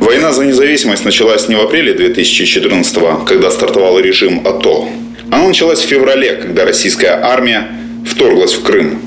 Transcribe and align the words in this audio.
Война 0.00 0.32
за 0.32 0.44
независимость 0.44 1.04
началась 1.04 1.48
не 1.48 1.54
в 1.54 1.60
апреле 1.60 1.94
2014 1.94 3.24
когда 3.26 3.50
стартовал 3.50 3.98
режим 3.98 4.46
АТО. 4.46 4.88
Она 5.30 5.48
началась 5.48 5.80
в 5.80 5.86
феврале, 5.86 6.34
когда 6.34 6.64
российская 6.64 7.20
армия 7.22 7.68
вторглась 8.06 8.54
в 8.54 8.62
Крым. 8.62 9.00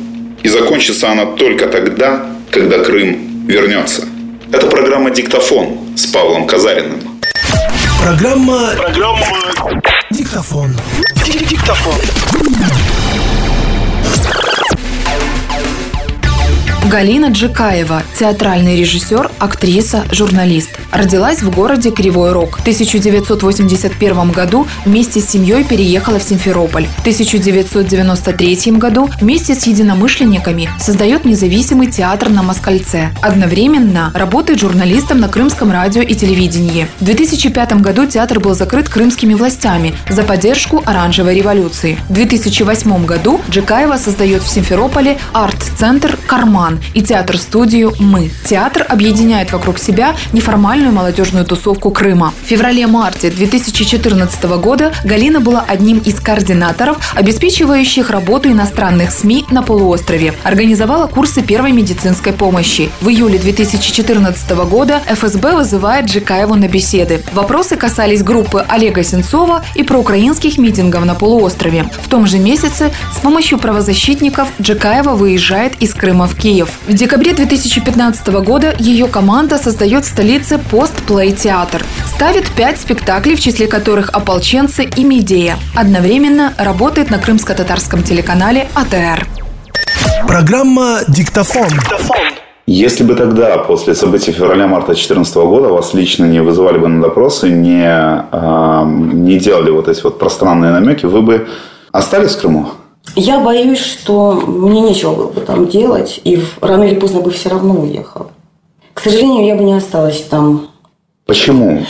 И 0.44 0.48
закончится 0.48 1.12
она 1.12 1.26
только 1.26 1.68
тогда, 1.68 2.26
когда 2.52 2.80
Крым 2.80 3.46
вернется. 3.48 4.06
Это 4.52 4.68
программа 4.68 5.12
«Диктофон» 5.12 5.78
с 5.96 6.06
Павлом 6.08 6.48
Казариным. 6.48 7.02
Программа... 8.02 8.72
Программа... 8.78 9.26
Диктофон. 10.12 10.76
Диктофон. 11.50 12.00
Галина 16.96 17.26
Джикаева, 17.26 18.04
театральный 18.18 18.80
режиссер, 18.80 19.30
актриса, 19.38 20.06
журналист. 20.14 20.70
Родилась 20.94 21.42
в 21.42 21.54
городе 21.54 21.92
Кривой 21.92 22.32
Рог. 22.32 22.58
В 22.58 22.62
1981 22.62 24.32
году 24.32 24.66
вместе 24.86 25.20
с 25.20 25.30
семьей 25.30 25.66
переехала 25.66 26.20
в 26.20 26.24
Симферополь. 26.24 26.88
В 26.96 27.02
1993 27.02 28.78
году 28.78 29.10
вместе 29.20 29.56
с 29.56 29.68
единомышленниками 29.68 30.70
создает 30.80 31.26
независимый 31.26 31.88
театр 31.88 32.30
на 32.30 32.44
Москальце. 32.44 33.10
Одновременно 33.22 34.14
работает 34.16 34.62
журналистом 34.62 35.20
на 35.20 35.28
Крымском 35.28 35.74
радио 35.74 36.02
и 36.02 36.16
телевидении. 36.16 36.88
В 37.02 37.04
2005 37.04 37.82
году 37.82 38.06
театр 38.06 38.40
был 38.40 38.56
закрыт 38.56 38.88
крымскими 38.88 39.34
властями 39.34 39.94
за 40.10 40.24
поддержку 40.24 40.82
оранжевой 40.86 41.36
революции. 41.36 42.00
В 42.08 42.14
2008 42.14 43.06
году 43.06 43.42
Джикаева 43.50 43.98
создает 43.98 44.44
в 44.44 44.48
Симферополе 44.48 45.18
арт-центр 45.34 46.18
«Карман», 46.26 46.80
и 46.94 47.02
театр-студию 47.02 47.94
«Мы». 48.00 48.32
Театр 48.46 48.86
объединяет 48.88 49.52
вокруг 49.52 49.80
себя 49.80 50.16
неформальную 50.34 50.92
молодежную 50.92 51.46
тусовку 51.46 51.92
Крыма. 51.92 52.34
В 52.44 52.48
феврале-марте 52.48 53.30
2014 53.30 54.44
года 54.60 54.94
Галина 55.04 55.40
была 55.40 55.64
одним 55.68 56.00
из 56.00 56.20
координаторов, 56.20 57.14
обеспечивающих 57.16 58.10
работу 58.10 58.50
иностранных 58.52 59.12
СМИ 59.12 59.46
на 59.52 59.62
полуострове. 59.64 60.34
Организовала 60.44 61.08
курсы 61.08 61.42
первой 61.42 61.72
медицинской 61.72 62.34
помощи. 62.34 62.90
В 63.02 63.10
июле 63.10 63.40
2014 63.40 64.50
года 64.70 65.02
ФСБ 65.08 65.56
вызывает 65.56 66.06
Джикаеву 66.06 66.56
на 66.56 66.68
беседы. 66.68 67.22
Вопросы 67.34 67.76
касались 67.76 68.24
группы 68.24 68.66
Олега 68.68 69.04
Сенцова 69.04 69.64
и 69.76 69.84
проукраинских 69.84 70.58
митингов 70.58 71.06
на 71.06 71.16
полуострове. 71.16 71.86
В 72.04 72.10
том 72.10 72.28
же 72.28 72.40
месяце 72.40 72.92
с 73.14 73.20
помощью 73.20 73.58
правозащитников 73.58 74.48
Джикаева 74.62 75.16
выезжает 75.16 75.74
из 75.82 75.94
Крыма 75.94 76.28
в 76.28 76.36
Киев. 76.36 76.65
В 76.88 76.94
декабре 76.94 77.34
2015 77.34 78.28
года 78.44 78.74
ее 78.78 79.08
команда 79.08 79.58
создает 79.58 80.06
в 80.06 80.08
столице 80.08 80.60
постплей-театр. 80.72 81.84
Ставит 82.08 82.52
пять 82.52 82.80
спектаклей, 82.80 83.36
в 83.36 83.40
числе 83.40 83.68
которых 83.68 84.10
«Ополченцы» 84.14 84.84
и 84.84 85.04
«Медея». 85.04 85.58
Одновременно 85.76 86.54
работает 86.58 87.10
на 87.10 87.18
крымско-татарском 87.18 88.04
телеканале 88.04 88.68
АТР. 88.74 89.28
Программа 90.28 91.00
«Диктофон». 91.08 91.68
Если 92.68 93.04
бы 93.04 93.14
тогда, 93.14 93.60
после 93.60 93.94
событий 93.94 94.32
февраля-марта 94.32 94.88
2014 94.88 95.36
года, 95.36 95.68
вас 95.70 95.94
лично 95.94 96.26
не 96.26 96.42
вызывали 96.42 96.80
бы 96.80 96.88
на 96.88 97.00
допросы, 97.00 97.50
не, 97.50 97.86
э, 97.86 98.84
не 99.14 99.38
делали 99.38 99.70
вот 99.70 99.88
эти 99.88 100.02
вот 100.02 100.18
пространные 100.18 100.72
намеки, 100.72 101.06
вы 101.06 101.22
бы 101.22 101.48
остались 101.92 102.36
в 102.36 102.42
Крыму? 102.42 102.70
Я 103.16 103.40
боюсь, 103.40 103.80
что 103.80 104.34
мне 104.34 104.82
нечего 104.82 105.14
было 105.14 105.28
бы 105.30 105.42
там 105.42 105.68
делать, 105.68 106.20
и 106.24 106.44
рано 106.62 106.84
или 106.84 107.00
поздно 107.00 107.22
бы 107.22 107.32
все 107.32 107.50
равно 107.50 107.74
уехала. 107.76 108.32
К 108.94 109.00
сожалению, 109.00 109.46
я 109.46 109.56
бы 109.56 109.64
не 109.64 109.74
осталась 109.74 110.22
там. 110.24 110.70
Почему? 111.26 111.86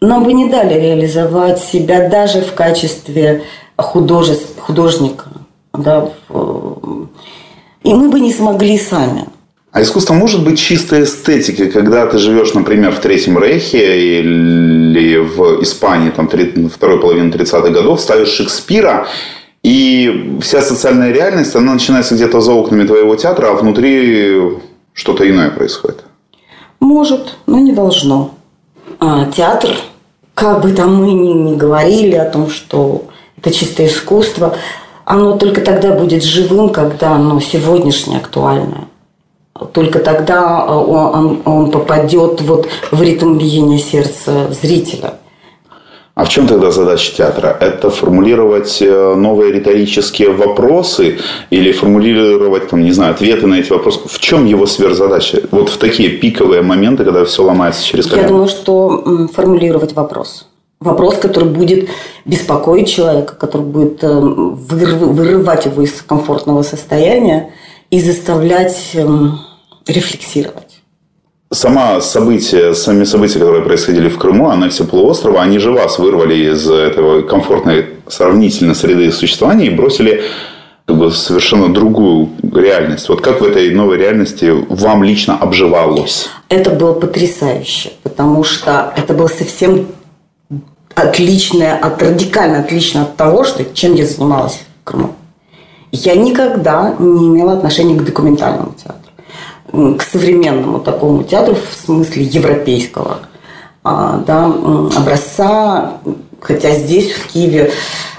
Нам 0.00 0.24
бы 0.24 0.32
не 0.32 0.48
дали 0.48 0.74
реализовать 0.74 1.58
себя 1.58 2.08
даже 2.08 2.40
в 2.40 2.54
качестве 2.54 3.42
художеств, 3.76 4.58
художника. 4.58 5.26
Да, 5.72 6.10
и 6.30 7.94
мы 7.94 8.08
бы 8.08 8.20
не 8.20 8.32
смогли 8.32 8.78
сами. 8.78 9.26
А 9.70 9.82
искусство 9.82 10.14
может 10.14 10.42
быть 10.44 10.58
чистой 10.58 11.04
эстетикой, 11.04 11.70
когда 11.70 12.06
ты 12.06 12.18
живешь, 12.18 12.54
например, 12.54 12.92
в 12.92 13.00
Третьем 13.00 13.38
Рейхе 13.38 14.18
или 14.20 15.18
в 15.18 15.62
Испании, 15.62 16.10
там, 16.10 16.28
второй 16.28 17.00
половины 17.00 17.30
30-х 17.30 17.68
годов, 17.68 18.00
ставишь 18.00 18.30
Шекспира, 18.30 19.06
и 19.68 20.38
вся 20.40 20.62
социальная 20.62 21.12
реальность, 21.12 21.54
она 21.54 21.74
начинается 21.74 22.14
где-то 22.14 22.40
за 22.40 22.52
окнами 22.52 22.86
твоего 22.86 23.16
театра, 23.16 23.48
а 23.50 23.52
внутри 23.52 24.56
что-то 24.94 25.28
иное 25.28 25.50
происходит. 25.50 26.04
Может, 26.80 27.36
но 27.46 27.58
не 27.58 27.72
должно. 27.72 28.30
А, 28.98 29.26
театр, 29.26 29.76
как 30.34 30.62
бы 30.62 30.72
там 30.72 30.94
мы 30.94 31.12
ни, 31.12 31.34
ни 31.34 31.54
говорили 31.54 32.14
о 32.14 32.30
том, 32.30 32.48
что 32.48 33.02
это 33.36 33.50
чистое 33.50 33.88
искусство, 33.88 34.56
оно 35.04 35.36
только 35.36 35.60
тогда 35.60 35.92
будет 35.92 36.24
живым, 36.24 36.70
когда 36.70 37.12
оно 37.12 37.38
сегодняшнее 37.38 38.20
актуальное. 38.20 38.88
Только 39.74 39.98
тогда 39.98 40.64
он, 40.64 41.14
он, 41.14 41.42
он 41.44 41.70
попадет 41.70 42.40
вот 42.40 42.68
в 42.90 43.02
ритм 43.02 43.36
биения 43.36 43.78
сердца 43.78 44.50
зрителя– 44.50 45.16
а 46.18 46.24
в 46.24 46.28
чем 46.30 46.48
тогда 46.48 46.72
задача 46.72 47.14
театра? 47.14 47.56
Это 47.60 47.90
формулировать 47.90 48.82
э, 48.82 49.14
новые 49.14 49.52
риторические 49.52 50.30
вопросы 50.30 51.18
или 51.48 51.70
формулировать, 51.70 52.68
там, 52.68 52.82
не 52.82 52.90
знаю, 52.90 53.12
ответы 53.14 53.46
на 53.46 53.54
эти 53.54 53.70
вопросы? 53.70 54.00
В 54.04 54.18
чем 54.18 54.44
его 54.44 54.66
сверхзадача? 54.66 55.42
Вот 55.52 55.68
в 55.68 55.76
такие 55.76 56.08
пиковые 56.08 56.62
моменты, 56.62 57.04
когда 57.04 57.24
все 57.24 57.44
ломается 57.44 57.84
через 57.84 58.08
колено. 58.08 58.22
Я 58.22 58.28
думаю, 58.28 58.48
что 58.48 59.28
формулировать 59.32 59.92
вопрос. 59.92 60.48
Вопрос, 60.80 61.18
который 61.18 61.50
будет 61.50 61.88
беспокоить 62.24 62.88
человека, 62.88 63.36
который 63.36 63.62
будет 63.62 64.02
э, 64.02 64.08
вырывать 64.18 65.66
его 65.66 65.82
из 65.82 66.02
комфортного 66.02 66.62
состояния 66.62 67.50
и 67.90 68.00
заставлять 68.00 68.90
эм, 68.94 69.38
рефлексировать 69.86 70.67
сама 71.50 72.00
события, 72.00 72.74
сами 72.74 73.04
события, 73.04 73.38
которые 73.38 73.62
происходили 73.62 74.08
в 74.08 74.18
Крыму, 74.18 74.48
аннексия 74.48 74.86
полуострова, 74.86 75.42
они 75.42 75.58
же 75.58 75.70
вас 75.70 75.98
вырвали 75.98 76.52
из 76.52 76.68
этого 76.68 77.22
комфортной 77.22 77.86
сравнительно 78.06 78.74
среды 78.74 79.10
существования 79.12 79.66
и 79.66 79.70
бросили 79.70 80.24
как 80.86 80.96
бы 80.96 81.10
совершенно 81.10 81.72
другую 81.72 82.30
реальность. 82.54 83.08
Вот 83.08 83.20
как 83.20 83.40
в 83.40 83.44
этой 83.44 83.70
новой 83.74 83.98
реальности 83.98 84.52
вам 84.68 85.04
лично 85.04 85.36
обживалось? 85.36 86.28
Это 86.48 86.70
было 86.70 86.94
потрясающе, 86.94 87.92
потому 88.02 88.42
что 88.44 88.92
это 88.96 89.12
было 89.12 89.28
совсем 89.28 89.86
отличное, 90.94 91.76
от, 91.76 92.02
радикально 92.02 92.60
отлично 92.60 93.02
от 93.02 93.16
того, 93.16 93.44
что, 93.44 93.64
чем 93.74 93.94
я 93.94 94.06
занималась 94.06 94.62
в 94.80 94.84
Крыму. 94.84 95.14
Я 95.92 96.14
никогда 96.14 96.96
не 96.98 97.28
имела 97.28 97.52
отношения 97.52 97.94
к 97.94 98.04
документальному 98.04 98.74
театру 98.76 99.07
к 99.72 100.02
современному 100.02 100.80
такому 100.80 101.22
театру 101.24 101.54
в 101.54 101.74
смысле 101.74 102.22
европейского 102.24 103.18
а, 103.84 104.22
да, 104.26 104.46
образца, 104.96 105.94
хотя 106.40 106.72
здесь, 106.72 107.12
в 107.12 107.26
Киеве, 107.28 107.72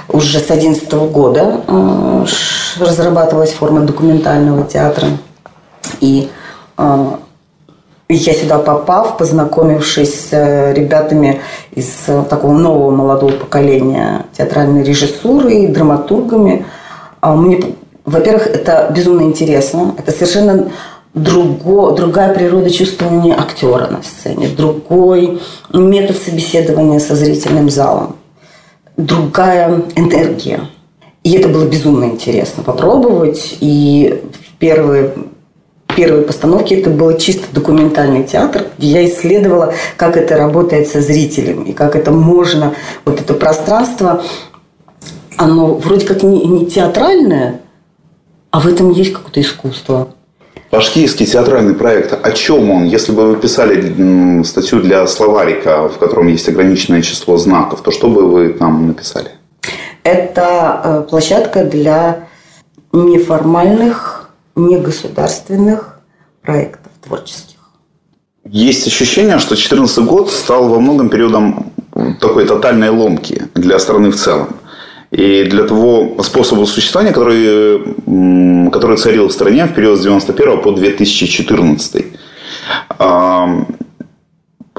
уже 0.07 0.39
с 0.39 0.47
2011 0.47 0.93
года 1.11 1.61
а, 1.67 2.25
разрабатывалась 2.79 3.51
форма 3.51 3.81
документального 3.81 4.63
театра. 4.65 5.07
И 6.01 6.29
а, 6.77 7.19
я 8.09 8.33
сюда 8.33 8.57
попав, 8.57 9.17
познакомившись 9.17 10.29
с 10.29 10.73
ребятами 10.73 11.41
из 11.71 11.87
такого 12.29 12.53
нового 12.53 12.89
молодого 12.89 13.31
поколения 13.31 14.25
театральной 14.35 14.83
режиссуры 14.83 15.53
и 15.53 15.67
драматургами, 15.67 16.65
мне, 17.21 17.75
во-первых, 18.05 18.47
это 18.47 18.91
безумно 18.95 19.21
интересно. 19.21 19.93
Это 19.97 20.11
совершенно 20.11 20.71
друго, 21.23 21.91
другая 21.95 22.33
природа 22.33 22.69
чувствования 22.69 23.35
актера 23.35 23.87
на 23.87 24.01
сцене, 24.03 24.47
другой 24.47 25.39
метод 25.73 26.17
собеседования 26.17 26.99
со 26.99 27.15
зрительным 27.15 27.69
залом, 27.69 28.15
другая 28.97 29.83
энергия. 29.95 30.61
И 31.23 31.33
это 31.33 31.49
было 31.49 31.65
безумно 31.65 32.05
интересно 32.05 32.63
попробовать. 32.63 33.57
И 33.59 34.23
в 34.31 34.57
первые, 34.57 35.13
первые 35.95 36.23
постановки 36.23 36.73
это 36.73 36.89
был 36.89 37.17
чисто 37.17 37.45
документальный 37.51 38.23
театр, 38.23 38.67
где 38.77 38.87
я 38.87 39.05
исследовала, 39.05 39.73
как 39.97 40.15
это 40.15 40.37
работает 40.37 40.87
со 40.87 41.01
зрителем 41.01 41.63
и 41.63 41.73
как 41.73 41.95
это 41.95 42.11
можно, 42.11 42.73
вот 43.05 43.19
это 43.19 43.33
пространство, 43.33 44.23
оно 45.37 45.75
вроде 45.75 46.05
как 46.05 46.23
не, 46.23 46.45
не 46.45 46.65
театральное, 46.65 47.61
а 48.51 48.59
в 48.59 48.67
этом 48.67 48.91
есть 48.91 49.13
какое-то 49.13 49.41
искусство. 49.41 50.09
Ваш 50.71 50.91
киевский 50.91 51.25
театральный 51.25 51.73
проект, 51.73 52.13
о 52.23 52.31
чем 52.31 52.69
он? 52.69 52.83
Если 52.85 53.11
бы 53.11 53.25
вы 53.31 53.37
писали 53.37 54.43
статью 54.43 54.81
для 54.81 55.07
словарика, 55.07 55.89
в 55.89 55.97
котором 55.97 56.27
есть 56.27 56.47
ограниченное 56.47 57.01
число 57.01 57.37
знаков, 57.37 57.81
то 57.81 57.89
что 57.89 58.07
бы 58.07 58.29
вы 58.29 58.49
там 58.49 58.85
написали? 58.87 59.31
Это 60.03 60.81
э, 60.83 61.09
площадка 61.09 61.63
для 61.63 62.27
неформальных, 62.93 64.29
негосударственных 64.55 65.99
проектов 66.43 66.91
творческих. 67.03 67.57
есть 68.45 68.85
ощущение, 68.85 69.39
что 69.39 69.55
2014 69.55 70.05
год 70.05 70.31
стал 70.31 70.69
во 70.69 70.79
многом 70.79 71.09
периодом 71.09 71.71
такой 72.21 72.45
тотальной 72.45 72.89
ломки 72.89 73.47
для 73.55 73.79
страны 73.79 74.11
в 74.11 74.15
целом. 74.15 74.55
И 75.11 75.43
для 75.43 75.63
того 75.63 76.21
способа 76.23 76.65
существования, 76.65 77.13
который, 77.13 78.69
который 78.69 78.97
царил 78.97 79.27
в 79.27 79.31
стране 79.31 79.65
в 79.65 79.73
период 79.73 79.97
с 79.97 80.03
91 80.03 80.61
по 80.61 80.71
2014. 80.71 82.05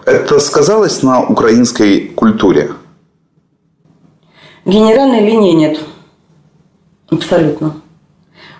Это 0.07 0.41
сказалось 0.41 1.03
на 1.03 1.21
украинской 1.23 2.01
культуре? 2.15 2.73
Генеральной 4.65 5.21
линии 5.27 5.53
нет. 5.53 5.81
Абсолютно. 7.11 7.75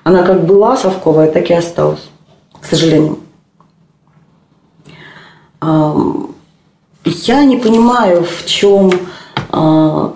Она 0.03 0.25
как 0.25 0.47
была 0.47 0.77
совковая, 0.77 1.31
так 1.31 1.51
и 1.51 1.55
осталась. 1.55 2.11
К 2.61 2.65
сожалению. 2.65 3.19
Я 5.63 7.45
не 7.45 7.57
понимаю, 7.57 8.25
в 8.25 8.45
чем 8.47 8.91
а, 8.91 8.97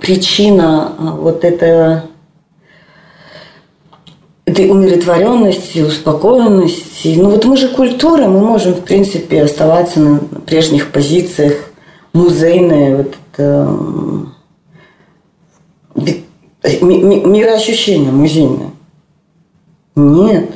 причина 0.00 0.92
а, 0.98 1.16
вот 1.16 1.44
это 1.44 2.04
этой 4.46 4.70
умиротворенности, 4.70 5.80
успокоенности. 5.80 7.16
Ну 7.16 7.30
вот 7.30 7.44
мы 7.44 7.56
же 7.56 7.68
культура, 7.68 8.28
мы 8.28 8.40
можем, 8.40 8.74
в 8.74 8.84
принципе, 8.84 9.42
оставаться 9.42 10.00
на 10.00 10.18
прежних 10.18 10.92
позициях, 10.92 11.70
музейные, 12.12 12.96
вот 12.96 13.14
это, 13.32 13.68
мироощущение 16.82 18.12
музейное. 18.12 18.70
Нет. 19.96 20.50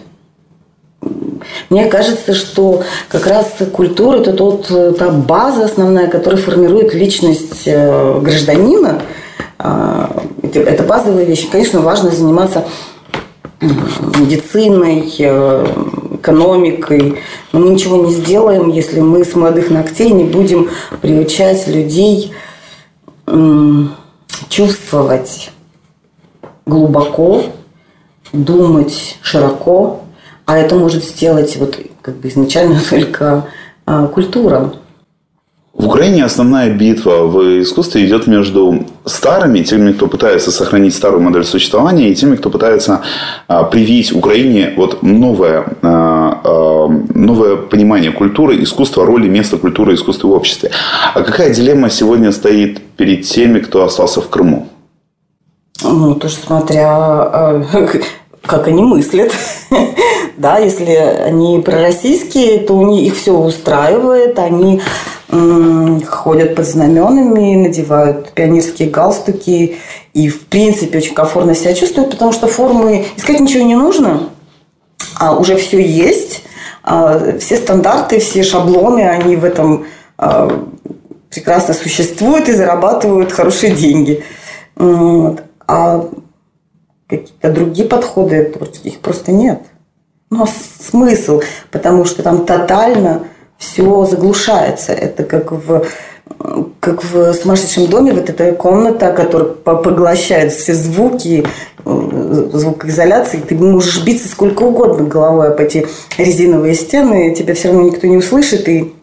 Мне 1.70 1.86
кажется, 1.86 2.34
что 2.34 2.82
как 3.08 3.26
раз 3.26 3.56
культура– 3.72 4.16
это 4.18 4.32
тот, 4.32 4.68
та 4.98 5.10
база 5.10 5.64
основная, 5.66 6.08
которая 6.08 6.40
формирует 6.40 6.94
личность 6.94 7.64
э, 7.66 8.20
гражданина. 8.20 9.02
А, 9.58 10.24
это 10.42 10.82
базовая 10.82 11.24
вещь. 11.24 11.48
Конечно, 11.50 11.80
важно 11.80 12.10
заниматься 12.10 12.64
медициной, 13.60 15.12
э, 15.18 15.66
экономикой. 16.14 17.18
Но 17.52 17.60
мы 17.60 17.70
ничего 17.70 18.06
не 18.06 18.12
сделаем, 18.12 18.70
если 18.70 19.00
мы 19.00 19.24
с 19.24 19.34
молодых 19.34 19.70
ногтей 19.70 20.10
не 20.10 20.24
будем 20.24 20.70
приучать 21.02 21.66
людей 21.66 22.32
чувствовать 24.48 25.50
глубоко, 26.64 27.42
думать 28.32 29.18
широко, 29.20 30.00
а 30.48 30.56
это 30.56 30.76
может 30.76 31.04
сделать 31.04 31.56
вот 31.58 31.78
как 32.00 32.16
бы 32.16 32.28
изначально 32.28 32.80
только 32.90 33.44
а, 33.84 34.06
культура. 34.06 34.72
В 35.74 35.86
Украине 35.86 36.24
основная 36.24 36.74
битва 36.74 37.26
в 37.26 37.60
искусстве 37.60 38.06
идет 38.06 38.26
между 38.26 38.86
старыми, 39.04 39.62
теми, 39.62 39.92
кто 39.92 40.08
пытается 40.08 40.50
сохранить 40.50 40.94
старую 40.94 41.22
модель 41.22 41.44
существования, 41.44 42.10
и 42.10 42.14
теми, 42.14 42.36
кто 42.36 42.48
пытается 42.48 43.02
а, 43.46 43.64
привить 43.64 44.10
Украине 44.10 44.72
вот 44.74 45.02
новое, 45.02 45.66
а, 45.82 46.40
а, 46.42 46.88
новое 47.14 47.56
понимание 47.56 48.10
культуры, 48.10 48.60
искусства, 48.62 49.04
роли, 49.04 49.28
места 49.28 49.58
культуры, 49.58 49.94
искусства 49.94 50.28
в 50.28 50.32
обществе. 50.32 50.70
А 51.12 51.20
какая 51.20 51.52
дилемма 51.52 51.90
сегодня 51.90 52.32
стоит 52.32 52.80
перед 52.96 53.26
теми, 53.26 53.60
кто 53.60 53.84
остался 53.84 54.22
в 54.22 54.30
Крыму? 54.30 54.66
Ну, 55.82 56.14
тоже 56.14 56.36
смотря, 56.36 56.88
а, 56.90 57.64
как 58.46 58.66
они 58.66 58.82
мыслят. 58.82 59.30
да, 60.38 60.58
если 60.58 60.92
они 60.92 61.60
пророссийские, 61.60 62.60
то 62.60 62.74
у 62.74 62.86
них 62.86 63.12
их 63.12 63.16
все 63.18 63.36
устраивает, 63.36 64.38
они 64.38 64.80
ходят 65.30 66.54
под 66.54 66.66
знаменами, 66.66 67.66
надевают 67.66 68.30
пионерские 68.30 68.88
галстуки 68.88 69.76
и, 70.14 70.28
в 70.28 70.46
принципе, 70.46 70.98
очень 70.98 71.14
комфортно 71.14 71.54
себя 71.54 71.74
чувствуют, 71.74 72.10
потому 72.10 72.32
что 72.32 72.46
формы 72.46 73.04
искать 73.16 73.40
ничего 73.40 73.64
не 73.64 73.76
нужно, 73.76 74.30
а 75.18 75.36
уже 75.36 75.56
все 75.56 75.84
есть, 75.84 76.44
а 76.82 77.38
все 77.38 77.56
стандарты, 77.56 78.20
все 78.20 78.42
шаблоны, 78.42 79.02
они 79.02 79.36
в 79.36 79.44
этом 79.44 79.86
а, 80.16 80.66
прекрасно 81.28 81.74
существуют 81.74 82.48
и 82.48 82.52
зарабатывают 82.52 83.32
хорошие 83.32 83.72
деньги. 83.74 84.24
А 85.66 86.08
какие-то 87.06 87.52
другие 87.52 87.86
подходы 87.86 88.54
их 88.84 89.00
просто 89.00 89.32
нет. 89.32 89.60
Ну, 90.30 90.44
а 90.44 90.46
смысл? 90.46 91.42
Потому 91.70 92.04
что 92.04 92.22
там 92.22 92.44
тотально 92.44 93.24
все 93.56 94.04
заглушается. 94.04 94.92
Это 94.92 95.24
как 95.24 95.52
в 95.52 95.84
как 96.80 97.02
в 97.02 97.32
сумасшедшем 97.34 97.86
доме, 97.86 98.12
вот 98.12 98.28
эта 98.28 98.52
комната, 98.52 99.12
которая 99.12 99.48
поглощает 99.48 100.52
все 100.52 100.74
звуки, 100.74 101.44
э, 101.84 102.48
звукоизоляции, 102.52 103.38
ты 103.38 103.54
можешь 103.56 104.04
биться 104.04 104.28
сколько 104.28 104.62
угодно 104.62 105.04
головой 105.04 105.48
об 105.48 105.58
эти 105.58 105.86
резиновые 106.16 106.74
стены, 106.74 107.34
тебя 107.34 107.54
все 107.54 107.68
равно 107.68 107.84
никто 107.84 108.06
не 108.06 108.18
услышит, 108.18 108.68
и 108.68 108.94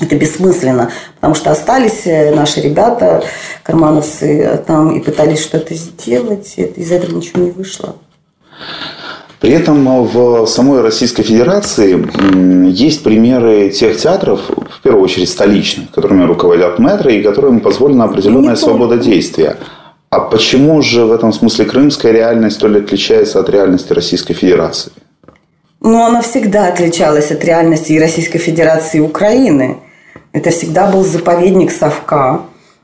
это 0.00 0.16
бессмысленно, 0.16 0.90
потому 1.16 1.34
что 1.34 1.50
остались 1.50 2.06
э, 2.06 2.34
наши 2.34 2.60
ребята, 2.60 3.22
кармановцы 3.62 4.62
там 4.66 4.96
и 4.96 5.00
пытались 5.00 5.42
что-то 5.42 5.74
сделать, 5.74 6.54
и 6.56 6.62
из 6.62 6.90
этого 6.90 7.14
ничего 7.14 7.42
не 7.42 7.50
вышло. 7.50 7.96
При 9.42 9.50
этом 9.50 10.06
в 10.06 10.46
самой 10.46 10.82
Российской 10.82 11.24
Федерации 11.24 12.00
есть 12.70 13.02
примеры 13.02 13.70
тех 13.70 13.96
театров, 13.96 14.40
в 14.48 14.80
первую 14.82 15.02
очередь 15.02 15.28
столичных, 15.28 15.90
которыми 15.90 16.24
руководят 16.24 16.78
мэтры 16.78 17.16
и 17.16 17.22
которым 17.24 17.58
позволена 17.58 18.04
определенная 18.04 18.54
свобода 18.54 18.98
действия. 18.98 19.56
А 20.10 20.20
почему 20.20 20.80
же 20.80 21.06
в 21.06 21.10
этом 21.10 21.32
смысле 21.32 21.64
крымская 21.64 22.12
реальность 22.12 22.56
столь 22.56 22.84
отличается 22.84 23.40
от 23.40 23.50
реальности 23.50 23.92
Российской 23.92 24.34
Федерации? 24.34 24.92
Ну, 25.80 26.04
она 26.04 26.22
всегда 26.22 26.68
отличалась 26.68 27.32
от 27.32 27.44
реальности 27.44 27.94
и 27.94 27.98
Российской 27.98 28.38
Федерации, 28.38 28.98
и 28.98 29.00
Украины. 29.00 29.78
Это 30.32 30.50
всегда 30.50 30.86
был 30.86 31.02
заповедник 31.02 31.72
Совка, 31.72 32.42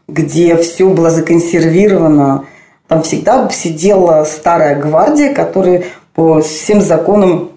где 0.09 0.57
все 0.57 0.89
было 0.89 1.11
законсервировано. 1.11 2.47
Там 2.89 3.03
всегда 3.03 3.49
сидела 3.51 4.25
старая 4.25 4.75
гвардия, 4.81 5.35
которая 5.35 5.85
по 6.19 6.41
всем 6.41 6.81
законам 6.81 7.53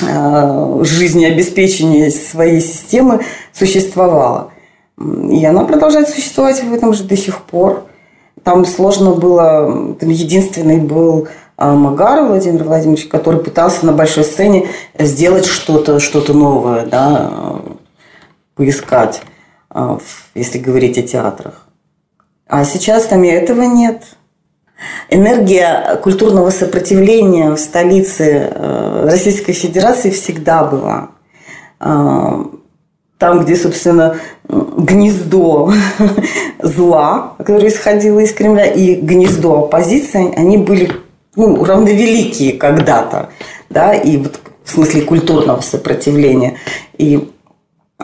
э, 0.00 0.80
жизнеобеспечения 0.82 2.10
своей 2.10 2.62
системы 2.62 3.20
существовала. 3.52 4.50
И 4.98 5.44
она 5.44 5.64
продолжает 5.64 6.08
существовать 6.08 6.64
в 6.64 6.72
этом 6.72 6.94
же 6.94 7.04
до 7.04 7.18
сих 7.18 7.42
пор. 7.42 7.84
Там 8.42 8.64
сложно 8.64 9.10
было, 9.10 9.94
там 10.00 10.08
единственный 10.08 10.78
был 10.78 11.28
э, 11.58 11.70
Магар 11.70 12.24
Владимир 12.24 12.64
Владимирович, 12.64 13.08
который 13.08 13.40
пытался 13.40 13.84
на 13.84 13.92
большой 13.92 14.24
сцене 14.24 14.68
сделать 14.98 15.44
что-то 15.44 16.00
что 16.00 16.32
новое, 16.32 16.86
да, 16.86 17.60
поискать, 18.54 19.20
э, 19.74 19.98
если 20.34 20.56
говорить 20.56 20.96
о 20.96 21.02
театрах. 21.02 21.66
А 22.46 22.64
сейчас 22.64 23.04
там 23.04 23.22
и 23.22 23.28
этого 23.28 23.64
нет– 23.64 24.02
Энергия 25.10 25.98
культурного 26.02 26.50
сопротивления 26.50 27.50
в 27.50 27.58
столице 27.58 28.50
э, 28.50 29.08
Российской 29.10 29.52
Федерации 29.52 30.10
всегда 30.10 30.64
была. 30.64 31.10
Э, 31.80 32.44
там, 33.18 33.44
где, 33.44 33.56
собственно, 33.56 34.16
гнездо 34.48 35.72
зла, 36.62 37.34
которое 37.38 37.68
исходило 37.68 38.20
из 38.20 38.32
Кремля, 38.32 38.66
и 38.66 38.94
гнездо 38.94 39.64
оппозиции, 39.64 40.32
они 40.36 40.56
были 40.56 40.92
ну, 41.34 41.64
равновеликие 41.64 42.52
когда-то, 42.52 43.30
да, 43.70 43.94
и 43.94 44.16
вот 44.18 44.40
в 44.64 44.70
смысле 44.70 45.02
культурного 45.02 45.60
сопротивления. 45.62 46.58
И 46.96 47.30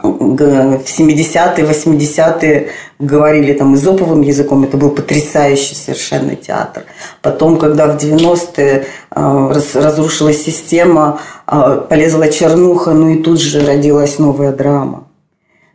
в 0.05 0.85
70-е, 0.85 1.65
80-е 1.65 2.69
говорили 2.99 3.53
там 3.55 3.75
изоповым 3.75 4.21
языком. 4.23 4.65
Это 4.65 4.77
был 4.77 4.91
потрясающий 4.91 5.75
совершенно 5.75 6.37
театр. 6.37 6.85
Потом, 7.23 7.57
когда 7.57 7.87
в 7.87 7.97
90-е 7.97 8.87
а, 9.11 9.53
разрушилась 9.75 10.43
система, 10.43 11.21
а, 11.47 11.77
полезла 11.77 12.29
чернуха, 12.29 12.93
ну 12.93 13.11
и 13.11 13.23
тут 13.23 13.41
же 13.41 13.65
родилась 13.65 14.19
новая 14.19 14.53
драма. 14.53 15.05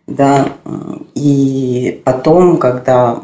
Да. 0.05 0.50
И 1.15 2.01
потом, 2.03 2.57
когда 2.57 3.21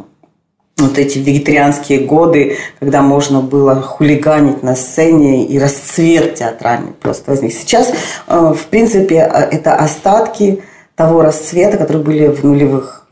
вот 0.77 0.97
эти 0.97 1.19
вегетарианские 1.19 1.99
годы, 1.99 2.57
когда 2.79 3.01
можно 3.01 3.41
было 3.41 3.81
хулиганить 3.81 4.61
на 4.61 4.75
сцене 4.75 5.45
и 5.45 5.57
расцвет 5.57 6.35
театральный 6.35 6.91
просто 6.91 7.31
возник. 7.31 7.53
Сейчас, 7.53 7.93
а, 8.27 8.53
в 8.53 8.65
принципе, 8.65 9.15
это 9.15 9.75
остатки 9.75 10.63
того 10.95 11.21
расцвета, 11.21 11.77
которые 11.77 12.03
были 12.03 12.27
в 12.27 12.43
нулевых. 12.43 13.07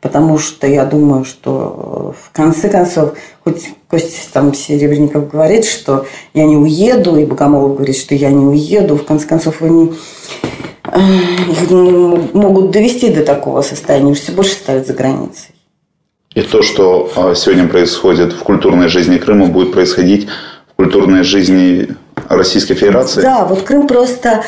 Потому 0.00 0.38
что 0.38 0.66
я 0.66 0.86
думаю, 0.86 1.24
что 1.24 2.14
в 2.18 2.32
конце 2.32 2.70
концов, 2.70 3.12
хоть 3.44 3.68
Костя 3.86 4.20
там 4.32 4.54
Серебренников 4.54 5.30
говорит, 5.30 5.66
что 5.66 6.06
я 6.32 6.46
не 6.46 6.56
уеду, 6.56 7.16
и 7.16 7.26
Богомолов 7.26 7.76
говорит, 7.76 7.98
что 7.98 8.14
я 8.14 8.30
не 8.30 8.46
уеду, 8.46 8.96
в 8.96 9.04
конце 9.04 9.26
концов 9.26 9.60
они 9.60 9.92
их 11.50 11.70
ну, 11.70 12.30
могут 12.32 12.70
довести 12.70 13.10
до 13.10 13.24
такого 13.24 13.60
состояния, 13.62 14.14
все 14.14 14.32
больше 14.32 14.52
ставят 14.52 14.86
за 14.86 14.94
границей. 14.94 15.54
И 16.34 16.42
то, 16.42 16.62
что 16.62 17.10
а, 17.16 17.34
сегодня 17.34 17.68
происходит 17.68 18.32
в 18.32 18.38
культурной 18.38 18.88
жизни 18.88 19.18
Крыма, 19.18 19.46
будет 19.46 19.72
происходить 19.72 20.28
в 20.72 20.76
культурной 20.76 21.24
жизни 21.24 21.88
Российской 22.28 22.74
Федерации? 22.74 23.20
Да, 23.20 23.44
вот 23.44 23.62
Крым 23.62 23.86
просто 23.86 24.44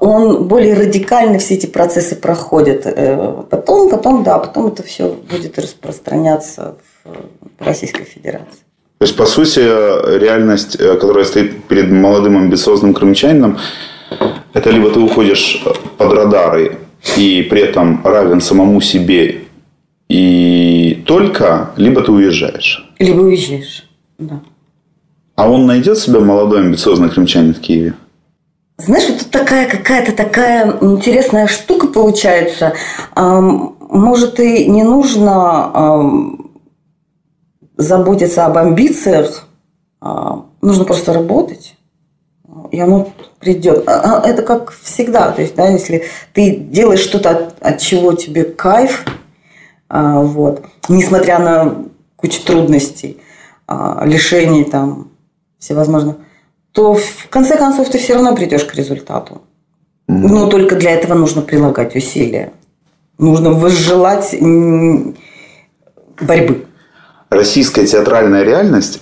он 0.00 0.46
более 0.48 0.74
радикально 0.74 1.38
все 1.38 1.54
эти 1.54 1.66
процессы 1.66 2.14
проходит. 2.16 2.82
Э, 2.84 3.42
потом, 3.48 3.90
потом, 3.90 4.22
да, 4.22 4.38
потом 4.38 4.68
это 4.68 4.82
все 4.82 5.16
будет 5.30 5.58
распространяться 5.58 6.76
в 7.04 7.64
Российской 7.64 8.04
Федерации. 8.04 8.60
То 8.98 9.04
есть, 9.04 9.16
по 9.16 9.26
сути, 9.26 9.60
реальность, 10.18 10.76
э, 10.78 10.96
которая 10.96 11.24
стоит 11.24 11.64
перед 11.64 11.90
молодым 11.90 12.36
амбициозным 12.36 12.94
крымчанином, 12.94 13.58
это 14.52 14.70
либо 14.70 14.90
ты 14.90 15.00
уходишь 15.00 15.62
под 15.96 16.12
радары 16.12 16.78
и 17.16 17.46
при 17.48 17.62
этом 17.62 18.04
равен 18.04 18.40
самому 18.40 18.80
себе 18.80 19.42
и 20.08 21.02
только, 21.06 21.70
либо 21.76 22.02
ты 22.02 22.12
уезжаешь. 22.12 22.86
Либо 22.98 23.20
уезжаешь, 23.20 23.88
да. 24.18 24.40
А 25.36 25.48
он 25.48 25.66
найдет 25.66 25.98
себя 25.98 26.20
молодой 26.20 26.60
амбициозный 26.60 27.10
крымчанин 27.10 27.54
в 27.54 27.60
Киеве? 27.60 27.94
Знаешь, 28.78 29.08
вот 29.08 29.18
тут 29.18 29.30
такая 29.30 29.68
какая-то 29.68 30.12
такая 30.12 30.78
интересная 30.80 31.48
штука 31.48 31.88
получается. 31.88 32.74
Может, 33.16 34.38
и 34.38 34.66
не 34.66 34.84
нужно 34.84 36.38
заботиться 37.76 38.46
об 38.46 38.58
амбициях, 38.58 39.48
а, 40.00 40.44
нужно 40.60 40.84
просто 40.84 41.12
работать, 41.12 41.76
и 42.70 42.78
оно 42.78 43.12
придет. 43.38 43.88
А, 43.88 44.20
а, 44.22 44.28
это 44.28 44.42
как 44.42 44.72
всегда, 44.72 45.30
то 45.30 45.40
есть, 45.40 45.54
да, 45.54 45.68
если 45.68 46.04
ты 46.34 46.56
делаешь 46.56 47.00
что-то, 47.00 47.30
от, 47.30 47.62
от 47.62 47.78
чего 47.80 48.12
тебе 48.12 48.44
кайф, 48.44 49.04
вот, 49.88 50.64
несмотря 50.88 51.38
на 51.38 51.86
кучу 52.16 52.42
трудностей, 52.44 53.22
лишений 54.04 54.64
там 54.64 55.12
всевозможных, 55.58 56.16
то 56.78 56.94
в 56.94 57.28
конце 57.28 57.58
концов 57.58 57.90
ты 57.90 57.98
все 57.98 58.14
равно 58.14 58.36
придешь 58.36 58.64
к 58.64 58.76
результату. 58.76 59.42
Но 60.06 60.46
только 60.46 60.76
для 60.76 60.92
этого 60.92 61.14
нужно 61.14 61.42
прилагать 61.42 61.96
усилия. 61.96 62.52
Нужно 63.18 63.50
возжелать 63.50 64.32
борьбы. 66.20 66.66
Российская 67.30 67.84
театральная 67.84 68.44
реальность 68.44 69.00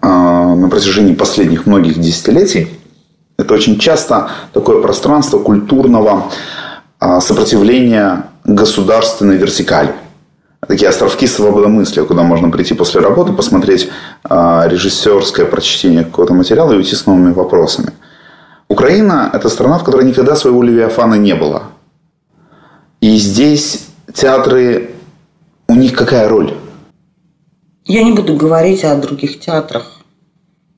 а, 0.00 0.56
на 0.56 0.68
протяжении 0.68 1.14
последних 1.14 1.66
многих 1.66 2.00
десятилетий 2.00 2.66
это 3.38 3.54
очень 3.54 3.78
часто 3.78 4.28
такое 4.52 4.82
пространство 4.82 5.38
культурного 5.38 6.32
а, 6.98 7.20
сопротивления 7.20 8.24
государственной 8.42 9.36
вертикали 9.36 9.94
такие 10.66 10.88
островки 10.88 11.26
свободомыслия, 11.26 12.04
куда 12.04 12.22
можно 12.22 12.50
прийти 12.50 12.74
после 12.74 13.00
работы, 13.00 13.32
посмотреть 13.32 13.88
э, 14.28 14.62
режиссерское 14.66 15.46
прочтение 15.46 16.04
какого-то 16.04 16.34
материала 16.34 16.72
и 16.72 16.76
уйти 16.76 16.94
с 16.94 17.06
новыми 17.06 17.32
вопросами. 17.32 17.92
Украина– 18.68 19.30
это 19.32 19.48
страна, 19.48 19.78
в 19.78 19.84
которой 19.84 20.04
никогда 20.04 20.36
своего 20.36 20.62
Левиафана 20.62 21.14
не 21.14 21.34
было. 21.34 21.64
И 23.00 23.16
здесь 23.18 23.86
театры, 24.12 24.90
у 25.68 25.74
них 25.74 25.92
какая 25.92 26.28
роль? 26.28 26.54
Я 27.84 28.02
не 28.02 28.12
буду 28.12 28.34
говорить 28.34 28.84
о 28.84 28.96
других 28.96 29.40
театрах. 29.40 30.00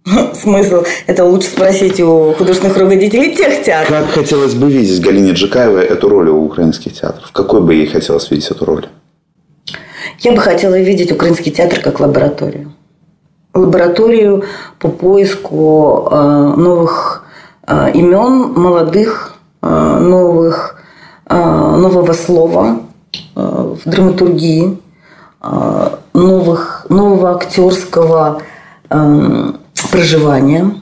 Смысл? 0.34 0.84
Это 1.06 1.24
лучше 1.24 1.48
спросить 1.48 2.00
у 2.00 2.32
художественных 2.32 2.76
руководителей 2.76 3.36
тех 3.36 3.64
театров. 3.64 4.06
Как 4.06 4.10
хотелось 4.10 4.54
бы 4.54 4.70
видеть 4.70 5.00
Галине 5.00 5.32
Джикаевой 5.32 5.84
эту 5.84 6.08
роль 6.08 6.28
у 6.28 6.44
украинских 6.44 6.94
театров? 6.94 7.30
Какой 7.32 7.60
бы 7.60 7.74
ей 7.74 7.86
хотелось 7.86 8.30
видеть 8.30 8.50
эту 8.50 8.64
роль? 8.64 8.86
Я 10.20 10.32
бы 10.32 10.38
хотела 10.38 10.78
видеть 10.78 11.12
украинский 11.12 11.52
театр 11.52 11.80
как 11.80 12.00
лабораторию. 12.00 12.72
Лабораторию 13.54 14.44
по 14.78 14.88
поиску 14.88 16.08
э, 16.10 16.54
новых 16.56 17.24
э, 17.66 17.92
имен, 17.92 18.52
молодых, 18.54 19.34
э, 19.62 19.98
новых, 20.00 20.76
нового 21.28 22.12
слова 22.12 22.82
в 23.34 23.80
драматургии, 23.84 24.78
новых, 26.14 26.86
нового 26.88 27.34
актерского 27.34 28.42
проживания, 29.90 30.80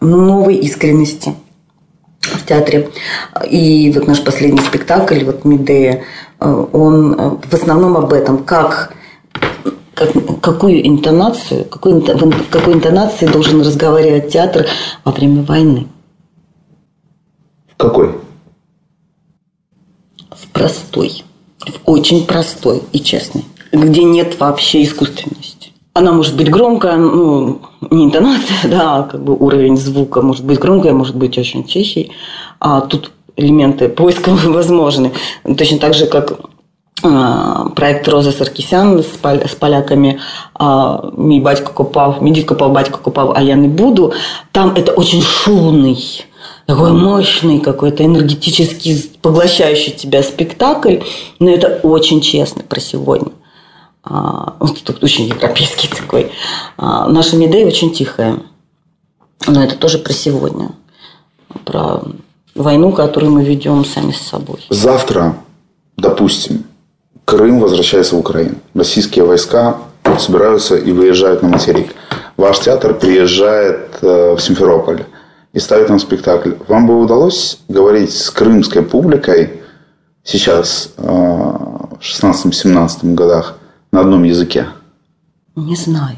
новой 0.00 0.54
искренности 0.54 1.34
в 2.42 2.46
театре. 2.46 2.90
И 3.48 3.92
вот 3.94 4.06
наш 4.06 4.22
последний 4.22 4.60
спектакль, 4.60 5.24
вот 5.24 5.44
Медея, 5.44 6.04
э, 6.40 6.66
он 6.72 7.14
э, 7.14 7.30
в 7.48 7.54
основном 7.54 7.96
об 7.96 8.12
этом, 8.12 8.44
как 8.44 8.94
как, 9.94 10.40
какую 10.40 10.86
интонацию, 10.86 11.64
какую, 11.64 12.00
в 12.00 12.48
какой 12.50 12.74
интонации 12.74 13.26
должен 13.26 13.60
разговаривать 13.60 14.32
театр 14.32 14.66
во 15.04 15.12
время 15.12 15.42
войны. 15.42 15.86
В 17.68 17.76
какой? 17.76 18.16
В 20.30 20.48
простой. 20.52 21.24
В 21.60 21.88
очень 21.88 22.26
простой 22.26 22.82
и 22.92 23.00
честной. 23.00 23.44
Где 23.70 24.04
нет 24.04 24.38
вообще 24.40 24.82
искусственности 24.82 25.61
Она 25.93 26.11
может 26.11 26.37
быть 26.37 26.49
громкая, 26.49 26.95
ну, 26.97 27.59
не 27.89 28.05
интонация, 28.05 28.69
да, 28.69 28.97
а 28.97 29.03
как 29.03 29.23
бы 29.23 29.35
уровень 29.35 29.77
звука 29.77 30.21
может 30.21 30.45
быть 30.45 30.59
громкая, 30.59 30.93
может 30.93 31.15
быть 31.15 31.37
очень 31.37 31.63
тихий. 31.63 32.11
А 32.59 32.81
тут 32.81 33.11
элементы 33.35 33.89
поиска 33.89 34.29
возможны. 34.45 35.11
Точно 35.57 35.79
так 35.79 35.93
же, 35.93 36.05
как 36.05 36.39
а, 37.03 37.69
проект 37.75 38.07
Роза 38.07 38.31
Саркисян 38.31 38.99
с, 38.99 39.17
поля, 39.21 39.47
с 39.47 39.55
поляками 39.55 40.19
а, 40.53 40.99
«Мій 41.17 41.39
батько 41.39 41.73
копав», 41.73 42.17
«Мій 42.21 42.31
дід 42.31 42.45
копав, 42.45 42.71
батько 42.71 42.97
копав, 42.97 43.33
а 43.35 43.41
я 43.41 43.55
не 43.55 43.67
буду». 43.67 44.13
Там 44.51 44.69
это 44.75 44.93
очень 44.93 45.21
шумный, 45.21 46.25
такой 46.65 46.91
мощный 46.91 47.59
какой-то 47.59 48.03
энергетический, 48.03 49.11
поглощающий 49.21 49.93
тебя 49.93 50.23
спектакль, 50.23 50.95
но 51.39 51.49
это 51.51 51.79
очень 51.83 52.21
честно 52.21 52.63
про 52.67 52.79
сегодня. 52.79 53.31
А, 54.04 54.56
вот 54.58 55.02
очень 55.02 55.26
европейский 55.26 55.88
такой. 55.88 56.32
А, 56.76 57.08
наша 57.08 57.36
Медея 57.36 57.66
очень 57.66 57.92
тихая. 57.92 58.38
Но 59.46 59.62
это 59.62 59.76
тоже 59.76 59.98
про 59.98 60.12
сегодня. 60.12 60.70
Про 61.64 62.02
войну, 62.54 62.92
которую 62.92 63.32
мы 63.32 63.44
ведем 63.44 63.84
сами 63.84 64.12
с 64.12 64.20
собой. 64.20 64.64
Завтра, 64.70 65.36
допустим, 65.96 66.64
Крым 67.24 67.60
возвращается 67.60 68.16
в 68.16 68.18
Украину. 68.18 68.56
Российские 68.74 69.24
войска 69.24 69.78
собираются 70.18 70.76
и 70.76 70.92
выезжают 70.92 71.42
на 71.42 71.48
материк. 71.48 71.94
Ваш 72.36 72.60
театр 72.60 72.94
приезжает 72.94 73.98
э, 74.02 74.34
в 74.34 74.40
Симферополь 74.40 75.04
и 75.52 75.58
ставит 75.58 75.86
там 75.86 75.98
спектакль. 75.98 76.52
Вам 76.66 76.86
бы 76.86 77.00
удалось 77.00 77.58
говорить 77.68 78.12
с 78.12 78.30
крымской 78.30 78.82
публикой 78.82 79.60
сейчас, 80.24 80.90
э, 80.96 81.02
в 81.02 81.98
16-17 82.00 83.14
годах, 83.14 83.56
на 83.92 84.00
одном 84.00 84.24
языке? 84.24 84.66
Не 85.54 85.76
знаю. 85.76 86.16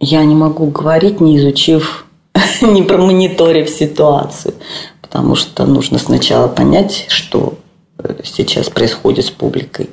Я 0.00 0.24
не 0.24 0.34
могу 0.34 0.66
говорить, 0.66 1.20
не 1.20 1.38
изучив, 1.38 2.06
не 2.62 2.82
промониторив 2.82 3.70
ситуацию. 3.70 4.54
Потому 5.00 5.36
что 5.36 5.64
нужно 5.66 5.98
сначала 5.98 6.48
понять, 6.48 7.06
что 7.08 7.54
э, 7.98 8.16
сейчас 8.24 8.68
происходит 8.68 9.24
с 9.24 9.30
публикой. 9.30 9.88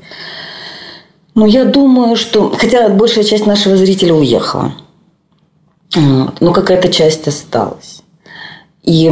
Но 1.36 1.46
я 1.46 1.65
думаю, 1.65 2.15
что... 2.15 2.50
Хотя 2.50 2.89
большая 2.89 3.24
часть 3.24 3.46
нашего 3.46 3.77
зрителя 3.77 4.13
уехала. 4.13 4.74
Вот, 5.96 6.41
но 6.41 6.51
какая-то 6.51 6.91
часть 6.91 7.27
осталась. 7.27 8.01
И 8.82 9.12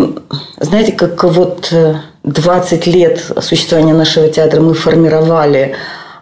знаете, 0.59 0.91
как 0.91 1.23
вот 1.23 1.71
20 2.23 2.87
э, 2.87 2.91
лет 2.91 3.31
существования 3.41 3.93
нашего 3.93 4.27
театра 4.27 4.59
мы 4.59 4.73
формировали 4.73 5.75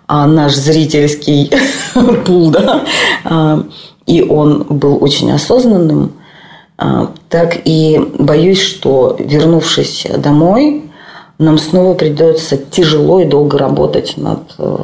наш 0.09 0.55
зрительский 0.55 1.51
пул, 2.25 2.49
да, 2.49 2.85
а, 3.23 3.63
и 4.05 4.23
он 4.23 4.63
был 4.69 5.03
очень 5.03 5.31
осознанным, 5.31 6.13
а, 6.77 7.11
так 7.29 7.57
и 7.65 7.99
боюсь, 8.17 8.61
что 8.61 9.15
вернувшись 9.19 10.07
домой, 10.17 10.89
нам 11.37 11.57
снова 11.57 11.93
придется 11.93 12.57
тяжело 12.57 13.21
и 13.21 13.25
долго 13.25 13.57
работать 13.57 14.17
над 14.17 14.55
э, 14.57 14.77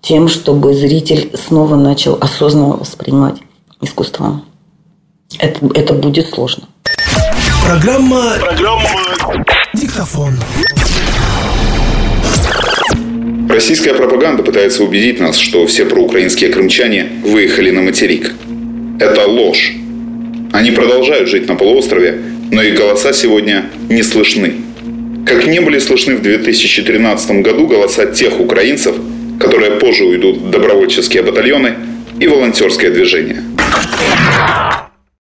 тем, 0.00 0.28
чтобы 0.28 0.74
зритель 0.74 1.30
снова 1.34 1.76
начал 1.76 2.18
осознанно 2.20 2.76
воспринимать 2.76 3.36
искусство. 3.80 4.42
Это, 5.38 5.66
это 5.72 5.94
будет 5.94 6.28
сложно. 6.28 6.64
Программа... 7.64 8.34
Программа... 8.40 8.88
Диктофон. 9.72 10.34
Российская 13.54 13.94
пропаганда 13.94 14.42
пытается 14.42 14.82
убедить 14.82 15.20
нас, 15.20 15.38
что 15.38 15.64
все 15.68 15.84
проукраинские 15.84 16.50
крымчане 16.50 17.06
выехали 17.22 17.70
на 17.70 17.82
материк. 17.82 18.32
Это 18.98 19.28
ложь. 19.28 19.72
Они 20.52 20.72
продолжают 20.72 21.28
жить 21.28 21.46
на 21.46 21.54
полуострове, 21.54 22.18
но 22.50 22.60
их 22.60 22.76
голоса 22.76 23.12
сегодня 23.12 23.66
не 23.88 24.02
слышны. 24.02 24.54
как 25.24 25.46
не 25.46 25.60
были 25.60 25.78
слышны 25.78 26.16
в 26.16 26.22
2013 26.22 27.42
году 27.42 27.68
голоса 27.68 28.06
тех 28.06 28.40
украинцев, 28.40 28.96
которые 29.38 29.70
позже 29.78 30.04
уйдут 30.04 30.38
в 30.38 30.50
добровольческие 30.50 31.22
батальоны 31.22 31.74
и 32.18 32.26
волонтерское 32.26 32.90
движение. 32.90 33.44